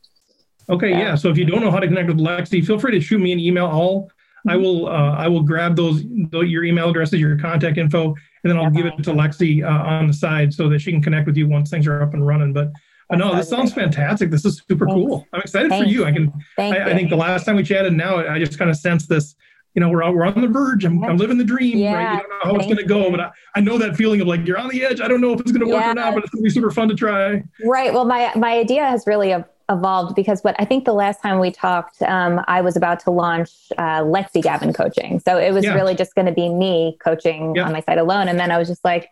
[0.69, 1.15] Okay, yeah.
[1.15, 3.33] So if you don't know how to connect with Lexi, feel free to shoot me
[3.33, 3.67] an email.
[3.67, 4.09] I'll
[4.49, 4.63] I mm-hmm.
[4.63, 8.71] will uh, I will grab those your email addresses, your contact info, and then I'll
[8.71, 11.49] give it to Lexi uh, on the side so that she can connect with you
[11.49, 12.53] once things are up and running.
[12.53, 12.71] But
[13.11, 14.31] uh, no, this sounds fantastic.
[14.31, 14.95] This is super Thanks.
[14.95, 15.27] cool.
[15.33, 15.87] I'm excited Thanks.
[15.87, 16.05] for you.
[16.05, 16.33] I can.
[16.59, 19.37] I, I, think the last time we chatted, now I just kind of sense this
[19.77, 20.87] you know, we're, we're on the verge.
[20.87, 22.13] I'm, I'm living the dream, yeah, right?
[22.15, 24.27] You don't know how it's going to go, but I, I know that feeling of
[24.27, 25.03] like, you're on the edge.
[25.03, 26.51] I don't know if it's going to work or not, but it's going to be
[26.51, 27.43] super fun to try.
[27.63, 27.93] Right.
[27.93, 29.33] Well, my, my idea has really
[29.69, 33.11] evolved because what I think the last time we talked, um, I was about to
[33.11, 35.21] launch uh, Lexi Gavin coaching.
[35.21, 35.75] So it was yeah.
[35.75, 37.65] really just going to be me coaching yeah.
[37.65, 38.29] on my site alone.
[38.29, 39.11] And then I was just like,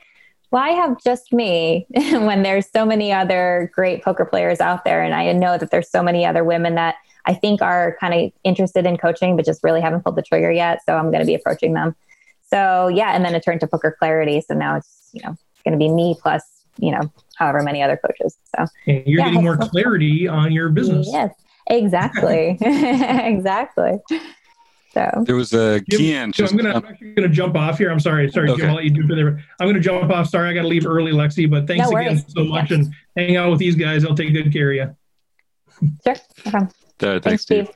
[0.51, 5.03] why have just me when there's so many other great poker players out there?
[5.03, 8.33] And I know that there's so many other women that I think are kind of
[8.45, 10.81] interested in coaching, but just really haven't pulled the trigger yet.
[10.87, 11.97] So I'm going to be approaching them.
[12.49, 14.40] So yeah, and then it turned to Poker Clarity.
[14.40, 16.45] So now it's you know going to be me plus
[16.79, 18.38] you know however many other coaches.
[18.57, 21.09] So you're yeah, getting more clarity on your business.
[21.11, 21.35] Yes,
[21.68, 23.99] exactly, exactly.
[24.92, 26.35] So there was a Kian.
[26.35, 27.90] So I'm gonna I'm actually gonna jump off here.
[27.90, 28.61] I'm sorry, sorry, okay.
[28.61, 28.70] Jim.
[28.70, 29.44] I'll let you jump in there.
[29.61, 30.29] I'm gonna jump off.
[30.29, 31.51] Sorry, I got to leave early, Lexi.
[31.51, 32.79] But thanks no again so much, yes.
[32.79, 34.05] and hang out with these guys.
[34.05, 34.97] I'll take good care of you.
[36.05, 36.16] Sure.
[36.47, 36.66] Okay.
[37.03, 37.68] Uh, thanks, Steve.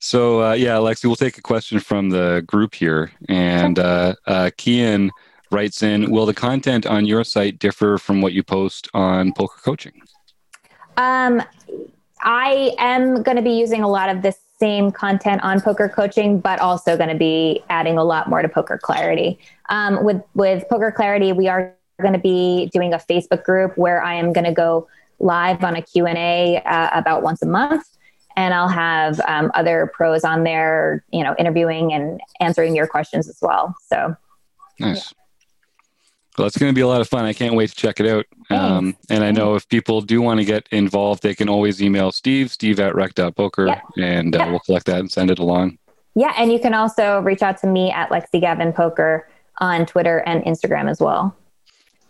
[0.00, 4.50] So uh, yeah, Lexi, we'll take a question from the group here, and uh, uh,
[4.58, 5.10] Kian
[5.52, 9.60] writes in: Will the content on your site differ from what you post on Poker
[9.62, 10.02] Coaching?
[10.96, 11.42] Um,
[12.22, 16.38] I am going to be using a lot of this same content on poker coaching,
[16.38, 19.38] but also going to be adding a lot more to poker clarity.
[19.70, 24.00] Um, with with poker clarity, we are going to be doing a Facebook group where
[24.02, 24.86] I am going to go
[25.18, 27.84] live on a Q&A uh, about once a month.
[28.36, 33.28] And I'll have um, other pros on there, you know, interviewing and answering your questions
[33.28, 33.74] as well.
[33.88, 34.16] So
[34.80, 35.12] nice.
[36.38, 37.26] Well, it's going to be a lot of fun.
[37.26, 38.24] I can't wait to check it out.
[38.48, 42.10] Um, and I know if people do want to get involved, they can always email
[42.10, 43.82] Steve, steve at rec.poker, yep.
[43.98, 44.48] and uh, yep.
[44.48, 45.78] we'll collect that and send it along.
[46.14, 46.32] Yeah.
[46.36, 50.42] And you can also reach out to me at Lexi Gavin Poker on Twitter and
[50.44, 51.36] Instagram as well.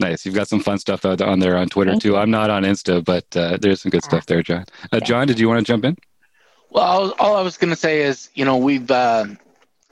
[0.00, 0.26] Nice.
[0.26, 2.08] You've got some fun stuff out on there on Twitter Thank too.
[2.10, 2.16] You.
[2.16, 4.64] I'm not on Insta, but uh, there's some good stuff there, John.
[4.90, 5.96] Uh, John, did you want to jump in?
[6.70, 9.26] Well, all I was going to say is, you know, we've uh,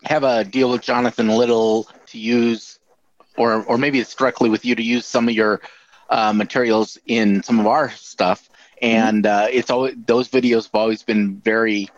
[0.05, 2.80] have a deal with Jonathan Little to use
[3.41, 5.63] or or maybe it's directly with you to use some of your
[6.11, 8.51] uh, materials in some of our stuff.
[8.83, 11.89] And uh, it's always those videos have always been very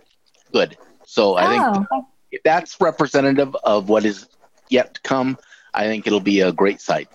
[0.53, 0.77] good.
[1.05, 1.75] So I oh.
[1.75, 4.27] think if that's representative of what is
[4.69, 5.37] yet to come,
[5.75, 7.09] I think it'll be a great site.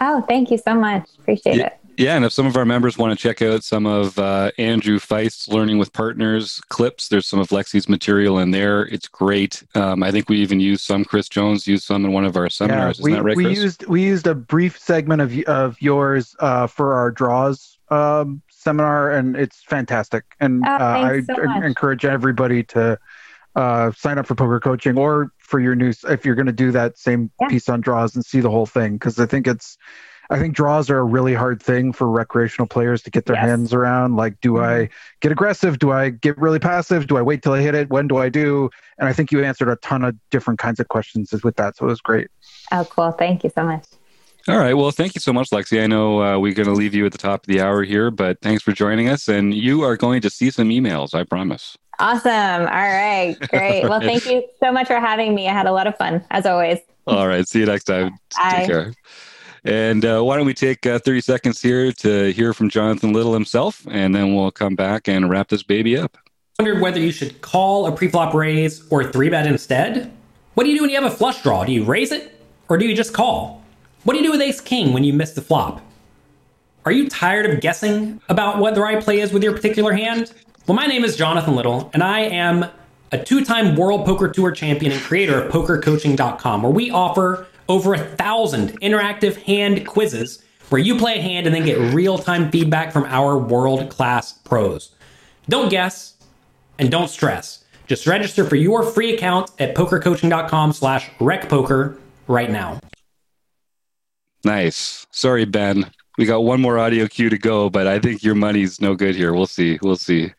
[0.00, 1.08] Oh, thank you so much.
[1.18, 1.66] Appreciate yeah.
[1.66, 1.79] it.
[2.00, 4.98] Yeah, and if some of our members want to check out some of uh, Andrew
[4.98, 8.86] Feist's Learning with Partners clips, there's some of Lexi's material in there.
[8.86, 9.62] It's great.
[9.74, 11.04] Um, I think we even used some.
[11.04, 13.00] Chris Jones used some in one of our seminars.
[13.00, 13.58] Yeah, we, Isn't that right, we Chris?
[13.58, 19.10] used we used a brief segment of of yours uh, for our draws um, seminar,
[19.10, 20.24] and it's fantastic.
[20.40, 22.98] And oh, uh, I so encourage everybody to
[23.56, 26.72] uh, sign up for poker coaching or for your news if you're going to do
[26.72, 27.48] that same yeah.
[27.48, 29.76] piece on draws and see the whole thing because I think it's
[30.30, 33.46] I think draws are a really hard thing for recreational players to get their yes.
[33.46, 34.14] hands around.
[34.14, 34.84] Like, do mm-hmm.
[34.84, 34.88] I
[35.20, 35.80] get aggressive?
[35.80, 37.08] Do I get really passive?
[37.08, 37.90] Do I wait till I hit it?
[37.90, 38.70] When do I do?
[38.98, 41.76] And I think you answered a ton of different kinds of questions with that.
[41.76, 42.28] So it was great.
[42.70, 43.10] Oh, cool.
[43.10, 43.84] Thank you so much.
[44.48, 44.74] All right.
[44.74, 45.82] Well, thank you so much, Lexi.
[45.82, 48.10] I know uh, we're going to leave you at the top of the hour here,
[48.10, 49.28] but thanks for joining us.
[49.28, 51.76] And you are going to see some emails, I promise.
[51.98, 52.30] Awesome.
[52.30, 53.36] All right.
[53.50, 53.82] Great.
[53.82, 55.48] Well, thank you so much for having me.
[55.48, 56.78] I had a lot of fun, as always.
[57.06, 57.46] All right.
[57.46, 58.12] See you next time.
[58.36, 58.54] Bye.
[58.58, 58.92] Take care.
[59.64, 63.34] And uh, why don't we take uh, 30 seconds here to hear from Jonathan Little
[63.34, 66.16] himself, and then we'll come back and wrap this baby up.
[66.58, 70.12] Wondered whether you should call a preflop raise or three bet instead?
[70.54, 71.64] What do you do when you have a flush draw?
[71.64, 73.62] Do you raise it or do you just call?
[74.04, 75.80] What do you do with ace king when you miss the flop?
[76.84, 80.32] Are you tired of guessing about what the right play is with your particular hand?
[80.66, 82.66] Well, my name is Jonathan Little, and I am
[83.12, 87.94] a two time World Poker Tour champion and creator of PokerCoaching.com, where we offer over
[87.94, 92.50] a thousand interactive hand quizzes where you play a hand and then get real time
[92.50, 94.94] feedback from our world class pros.
[95.48, 96.14] Don't guess
[96.78, 97.64] and don't stress.
[97.86, 102.80] Just register for your free account at pokercoaching.com slash recpoker right now.
[104.44, 105.06] Nice.
[105.10, 105.90] Sorry, Ben.
[106.18, 109.14] We got one more audio cue to go, but I think your money's no good
[109.14, 109.32] here.
[109.32, 109.78] We'll see.
[109.82, 110.32] We'll see.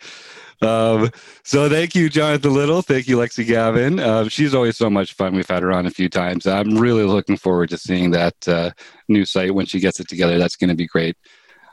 [0.62, 1.10] Um,
[1.44, 2.82] so thank you, Jonathan Little.
[2.82, 4.00] Thank you, Lexi Gavin.
[4.00, 5.36] Uh, she's always so much fun.
[5.36, 6.46] We've had her on a few times.
[6.46, 8.72] I'm really looking forward to seeing that uh,
[9.08, 10.38] new site when she gets it together.
[10.38, 11.18] That's going to be great.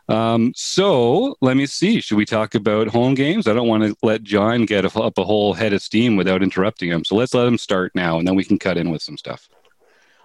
[0.09, 2.01] Um, so let me see.
[2.01, 3.47] Should we talk about home games?
[3.47, 6.89] I don't want to let John get up a whole head of steam without interrupting
[6.89, 7.05] him.
[7.05, 9.51] So let's let him start now, and then we can cut in with some stuff.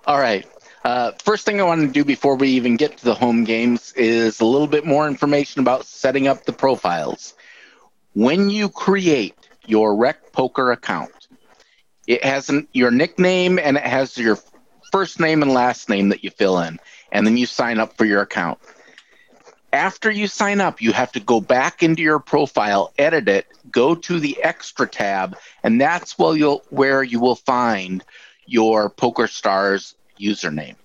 [0.06, 0.48] All right.
[0.86, 3.94] Uh, first thing I want to do before we even get to the home games
[3.94, 7.36] is a little bit more information about setting up the profiles
[8.14, 11.12] when you create your Rec Poker account,
[12.08, 14.38] it has an, your nickname and it has your
[14.92, 16.80] first name and last name that you fill in,
[17.12, 18.60] and then you sign up for your account.
[19.72, 23.96] After you sign up, you have to go back into your profile, edit it, go
[23.96, 28.04] to the extra tab, and that's where you'll where you will find
[28.46, 30.76] your Poker Stars username.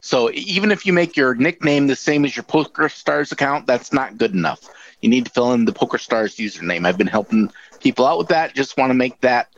[0.00, 3.92] So even if you make your nickname the same as your Poker Stars account, that's
[3.92, 4.68] not good enough
[5.00, 6.86] you need to fill in the PokerStars username.
[6.86, 8.54] I've been helping people out with that.
[8.54, 9.48] Just want to make that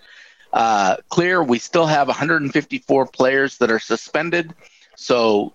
[0.53, 1.43] uh, clear.
[1.43, 4.55] We still have 154 players that are suspended.
[4.97, 5.55] So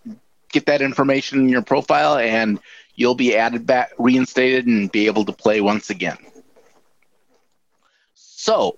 [0.51, 2.59] get that information in your profile and
[2.95, 6.17] you'll be added back, reinstated, and be able to play once again.
[8.13, 8.77] So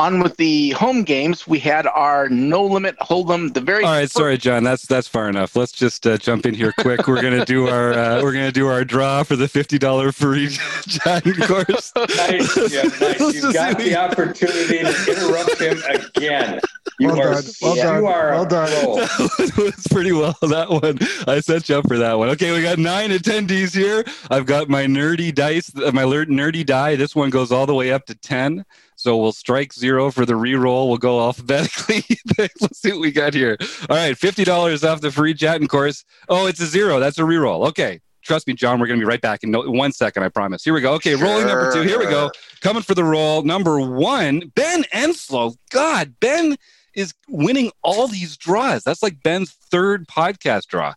[0.00, 3.52] on with the home games, we had our no limit hold'em.
[3.52, 4.02] The very all right.
[4.02, 4.64] First- sorry, John.
[4.64, 5.54] That's that's far enough.
[5.56, 7.06] Let's just uh, jump in here quick.
[7.06, 10.48] We're gonna do our uh, we're gonna do our draw for the fifty dollar free
[10.86, 11.92] John course.
[11.96, 13.34] nice, yeah, nice.
[13.34, 15.82] You got the opportunity to interrupt him
[16.16, 16.60] again.
[16.98, 17.44] You well are, done.
[17.60, 18.00] Well yeah, done.
[18.00, 18.70] You are well done.
[19.40, 20.36] That was pretty well.
[20.42, 22.28] That one I set you up for that one.
[22.30, 24.04] Okay, we got nine attendees here.
[24.30, 26.96] I've got my nerdy dice, my nerdy die.
[26.96, 28.64] This one goes all the way up to ten.
[29.00, 30.88] So we'll strike zero for the re-roll.
[30.88, 32.04] We'll go alphabetically.
[32.38, 33.56] Let's see what we got here.
[33.88, 36.04] All right, fifty dollars off the free chatting course.
[36.28, 37.00] Oh, it's a zero.
[37.00, 37.66] That's a re-roll.
[37.68, 40.28] Okay, trust me, John, we're going to be right back in no, one second, I
[40.28, 40.62] promise.
[40.62, 40.92] Here we go.
[40.94, 41.80] Okay, rolling number two.
[41.80, 42.30] Here we go.
[42.60, 43.42] Coming for the roll.
[43.42, 45.56] Number one, Ben Enslow.
[45.70, 46.56] God, Ben
[46.94, 48.82] is winning all these draws.
[48.82, 50.92] That's like Ben's third podcast draw.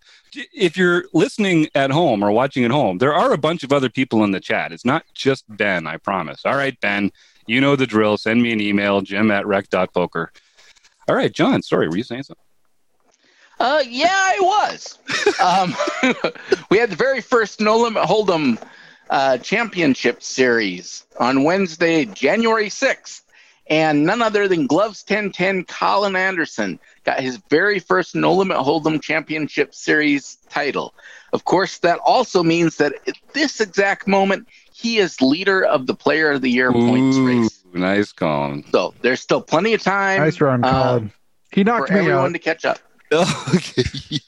[0.54, 3.90] If you're listening at home or watching at home, there are a bunch of other
[3.90, 4.72] people in the chat.
[4.74, 6.42] It's not just Ben, I promise.
[6.44, 7.12] All right, Ben,
[7.48, 8.18] you know the drill.
[8.18, 10.32] Send me an email, jim at rec.poker.
[11.08, 12.44] All right, John, sorry, were you saying something?
[13.60, 15.00] Uh, yeah, I was.
[15.42, 15.76] um,
[16.70, 18.62] we had the very first No Limit Hold'em
[19.10, 23.22] uh, Championship Series on Wednesday, January 6th.
[23.68, 29.02] And none other than Gloves 1010 Colin Anderson got his very first No Limit Hold'em
[29.02, 30.94] Championship Series title.
[31.32, 34.48] Of course, that also means that at this exact moment,
[34.84, 37.64] he is leader of the Player of the Year Ooh, points race.
[37.74, 38.64] Nice, Colin.
[38.72, 40.22] So there's still plenty of time.
[40.22, 41.00] Nice run, uh,
[41.52, 42.34] he knocked for me everyone out.
[42.34, 42.80] to catch up.
[43.14, 44.20] okay.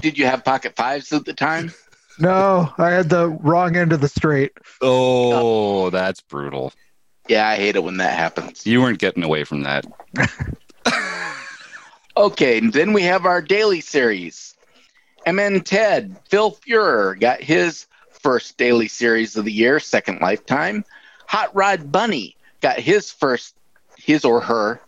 [0.00, 1.72] Did you have pocket fives at the time?
[2.18, 4.52] No, I had the wrong end of the straight.
[4.80, 6.72] Oh, that's brutal.
[7.28, 8.66] Yeah, I hate it when that happens.
[8.66, 9.84] You weren't getting away from that.
[12.16, 14.54] Okay, and then we have our daily series.
[15.26, 17.86] MN Ted, Phil Fuhrer got his
[18.20, 20.84] first daily series of the year, second lifetime.
[21.26, 23.54] Hot Rod Bunny got his first,
[23.98, 24.80] his or her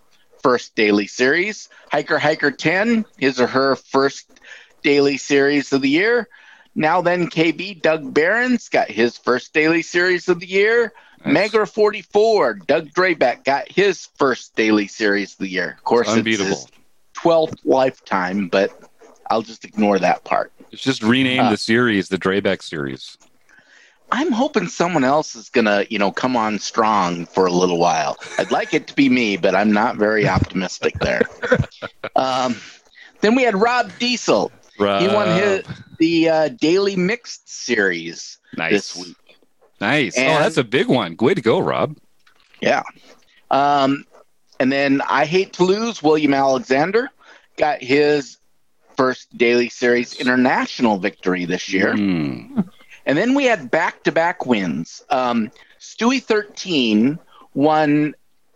[0.43, 1.69] first daily series.
[1.91, 4.31] Hiker Hiker 10, his or her first
[4.83, 6.29] daily series of the year.
[6.75, 10.93] Now then, KB Doug Barron's got his first daily series of the year.
[11.25, 11.51] Nice.
[11.51, 15.75] Megra 44, Doug Drabeck got his first daily series of the year.
[15.77, 16.51] Of course, it's Unbeatable.
[16.51, 16.67] his
[17.17, 18.71] 12th lifetime, but
[19.29, 20.53] I'll just ignore that part.
[20.71, 23.17] It's just rename Uh, the series the Drabeck series.
[24.11, 28.17] I'm hoping someone else is gonna, you know, come on strong for a little while.
[28.39, 31.23] I'd like it to be me, but I'm not very optimistic there.
[32.17, 32.57] Um,
[33.21, 34.51] then we had Rob Diesel.
[34.77, 35.03] Rob.
[35.03, 35.65] He won his
[35.99, 38.73] the uh, daily mixed series nice.
[38.73, 39.39] this week.
[39.81, 40.19] Nice.
[40.19, 41.17] oh, that's a big one.
[41.21, 41.97] Way to go, Rob.
[42.61, 42.83] Yeah.
[43.53, 44.05] Um,
[44.59, 46.03] and then I hate to lose.
[46.03, 47.09] William Alexander
[47.57, 48.38] got his
[48.99, 51.95] first daily series international victory this year.
[51.95, 52.61] Hmm.
[53.07, 55.03] And then we had back to back wins.
[55.09, 57.17] Um, Stewie 13
[57.55, 58.15] won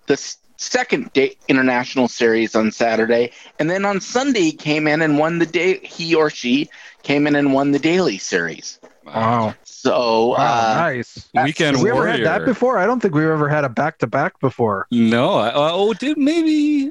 [0.09, 0.17] the
[0.57, 3.31] second day international series on Saturday.
[3.61, 6.69] And then on Sunday, he came in and won the day, he or she
[7.05, 8.81] came in and won the daily series.
[9.07, 9.55] Wow.
[9.63, 11.29] So, Wow, uh, nice.
[11.45, 12.79] Weekend Have we ever had that before?
[12.79, 14.87] I don't think we've ever had a back to back before.
[14.91, 15.35] No.
[15.35, 16.91] I, oh, did maybe?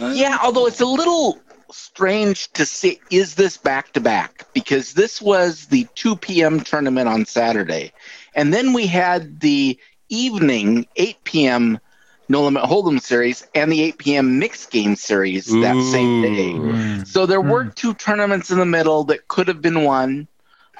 [0.00, 1.40] Uh, yeah, although it's a little
[1.74, 3.00] strange to see.
[3.10, 4.46] is this back to back?
[4.54, 6.60] Because this was the 2 p.m.
[6.60, 7.92] tournament on Saturday.
[8.34, 11.78] And then we had the evening 8 p.m.
[12.28, 14.38] No Limit Hold'em series and the 8 p.m.
[14.38, 16.62] mixed game series that same day.
[17.02, 17.68] So there were Hmm.
[17.76, 20.28] two tournaments in the middle that could have been won.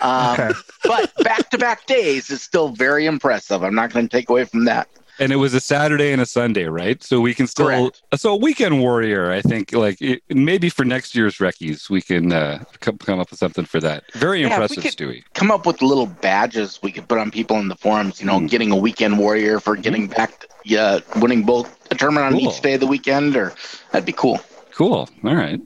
[0.00, 0.52] Um, Okay.
[0.86, 3.62] but back to back days is still very impressive.
[3.62, 4.88] I'm not going to take away from that.
[5.20, 7.00] And it was a Saturday and a Sunday, right?
[7.02, 7.66] So we can still.
[7.66, 8.02] Correct.
[8.16, 12.64] So weekend warrior, I think, like it, maybe for next year's Reckies, we can uh,
[12.80, 14.04] come, come up with something for that.
[14.14, 15.22] Very Yeah, impressive, Stewie.
[15.34, 18.20] come up with little badges we could put on people in the forums.
[18.20, 18.46] You know, Hmm.
[18.46, 22.50] getting a weekend warrior for getting back, yeah, winning both a tournament on Cool.
[22.50, 23.52] each day of the weekend, or
[23.92, 24.40] that'd be cool.
[24.72, 25.08] Cool.
[25.24, 25.60] All right.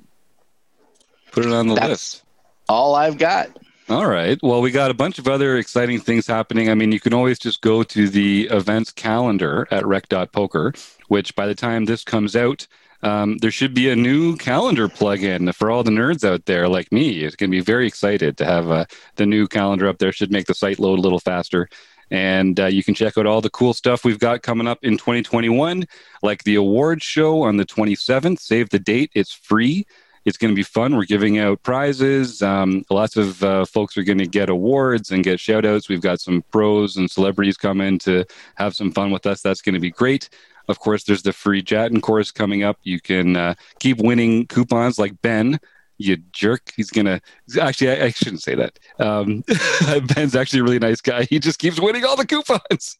[1.33, 2.23] Put it on the That's- list.
[2.69, 3.49] All I've got.
[3.91, 4.39] All right.
[4.43, 6.69] Well, we got a bunch of other exciting things happening.
[6.69, 10.75] I mean, you can always just go to the events calendar at rec.poker,
[11.09, 12.67] which by the time this comes out,
[13.03, 16.93] um, there should be a new calendar plugin for all the nerds out there like
[16.93, 17.21] me.
[17.21, 18.85] It's going to be very excited to have uh,
[19.17, 20.13] the new calendar up there.
[20.13, 21.67] Should make the site load a little faster.
[22.11, 24.99] And uh, you can check out all the cool stuff we've got coming up in
[24.99, 25.87] 2021,
[26.23, 28.39] like the awards show on the 27th.
[28.39, 29.87] Save the date, it's free.
[30.29, 30.95] It's going to be fun.
[30.95, 32.43] We're giving out prizes.
[32.43, 35.89] Um, lots of uh, folks are going to get awards and get shout outs.
[35.89, 39.41] We've got some pros and celebrities come in to have some fun with us.
[39.41, 40.29] That's going to be great.
[40.69, 42.79] Of course, there's the free Jatin course coming up.
[42.83, 45.59] You can uh, keep winning coupons like Ben.
[45.97, 46.73] You jerk.
[46.77, 47.21] He's going to
[47.59, 48.79] actually, I, I shouldn't say that.
[48.99, 49.45] Um,
[50.15, 51.25] Ben's actually a really nice guy.
[51.25, 52.99] He just keeps winning all the coupons.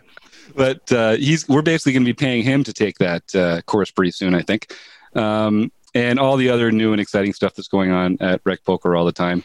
[0.54, 3.90] but uh, he's we're basically going to be paying him to take that uh, course
[3.90, 4.72] pretty soon, I think.
[5.16, 8.96] Um, and all the other new and exciting stuff that's going on at Rec Poker
[8.96, 9.44] all the time.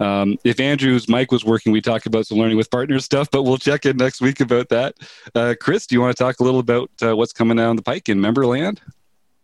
[0.00, 3.44] Um, if Andrew's mic was working, we talk about some learning with partners stuff, but
[3.44, 4.96] we'll check in next week about that.
[5.34, 7.82] Uh, Chris, do you want to talk a little about uh, what's coming down the
[7.82, 8.80] pike in Memberland?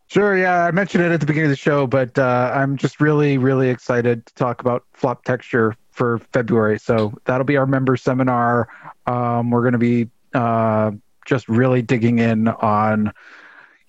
[0.08, 3.00] Sure, yeah, I mentioned it at the beginning of the show, but uh, I'm just
[3.00, 6.80] really, really excited to talk about flop texture for February.
[6.80, 8.68] So that'll be our member seminar.
[9.06, 10.90] Um, we're going to be uh,
[11.26, 13.12] just really digging in on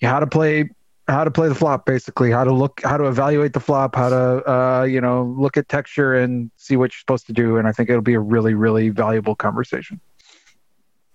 [0.03, 0.69] how to play
[1.11, 4.09] how to play the flop, basically, how to look, how to evaluate the flop, how
[4.09, 7.57] to, uh, you know, look at texture and see what you're supposed to do.
[7.57, 9.99] And I think it'll be a really, really valuable conversation.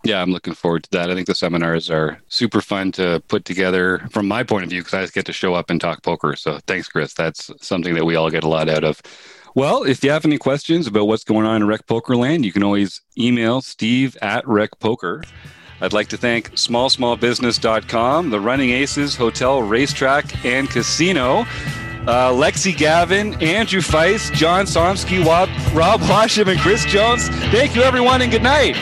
[0.04, 1.10] Yeah, I'm looking forward to that.
[1.10, 4.80] I think the seminars are super fun to put together from my point of view
[4.80, 6.36] because I just get to show up and talk poker.
[6.36, 7.12] So thanks, Chris.
[7.12, 9.02] That's something that we all get a lot out of.
[9.56, 12.52] Well, if you have any questions about what's going on in Rec Poker Land, you
[12.52, 15.24] can always email steve at Rec Poker.
[15.80, 21.40] I'd like to thank smallsmallbusiness.com, the Running Aces Hotel, Racetrack, and Casino.
[22.06, 25.48] Uh, Lexi Gavin, Andrew Feist, John Somsky, Rob,
[26.02, 27.28] Washam, and Chris Jones.
[27.50, 28.76] Thank you, everyone, and good night.